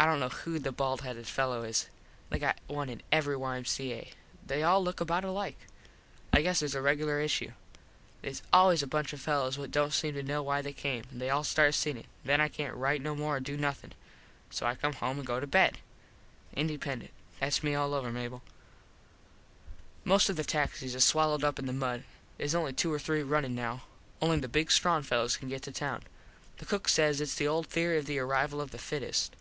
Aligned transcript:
I 0.00 0.04
dont 0.06 0.20
know 0.20 0.28
who 0.28 0.60
the 0.60 0.70
bald 0.70 1.00
headed 1.00 1.26
fello 1.26 1.64
is. 1.64 1.88
They 2.30 2.38
got 2.38 2.60
one 2.68 2.88
in 2.88 3.02
every 3.10 3.34
Y.M.C.A. 3.34 4.12
They 4.46 4.62
all 4.62 4.80
look 4.80 5.00
about 5.00 5.24
alike. 5.24 5.58
I 6.32 6.40
guess 6.40 6.60
there 6.60 6.80
a 6.80 6.80
regular 6.80 7.18
issue. 7.20 7.50
Theys 8.22 8.42
always 8.52 8.80
a 8.80 8.86
bunch 8.86 9.12
of 9.12 9.20
fellos 9.20 9.58
what 9.58 9.72
dont 9.72 9.92
seem 9.92 10.14
to 10.14 10.22
kno 10.22 10.40
why 10.44 10.62
they 10.62 10.72
came. 10.72 11.02
They 11.10 11.28
all 11.30 11.42
start 11.42 11.74
singin. 11.74 12.04
Then 12.24 12.40
I 12.40 12.46
cant 12.48 12.76
rite 12.76 13.02
no 13.02 13.16
more 13.16 13.38
or 13.38 13.40
do 13.40 13.56
nothin. 13.56 13.92
So 14.50 14.66
I 14.66 14.76
come 14.76 14.92
home 14.92 15.18
an 15.18 15.24
go 15.24 15.40
to 15.40 15.48
bed. 15.48 15.78
Independent. 16.54 17.10
Thats 17.40 17.64
me 17.64 17.74
all 17.74 17.92
over, 17.92 18.12
Mable. 18.12 18.42
Most 20.04 20.30
of 20.30 20.36
the 20.36 20.44
taxis 20.44 20.94
is 20.94 21.02
swalowed 21.04 21.42
up 21.42 21.58
in 21.58 21.66
the 21.66 21.72
mud. 21.72 22.04
Theys 22.38 22.54
only 22.54 22.72
two 22.72 22.92
or 22.92 23.00
three 23.00 23.24
runnin 23.24 23.56
now. 23.56 23.82
Only 24.22 24.38
the 24.38 24.46
big 24.46 24.70
strong 24.70 25.02
fellos 25.02 25.36
can 25.36 25.48
get 25.48 25.62
to 25.62 25.72
town. 25.72 26.04
The 26.58 26.66
cook 26.66 26.88
says 26.88 27.20
its 27.20 27.34
the 27.34 27.48
old 27.48 27.66
theory 27.66 27.98
of 27.98 28.06
the 28.06 28.20
arrival 28.20 28.60
of 28.60 28.70
the 28.70 28.78
fittest. 28.78 29.34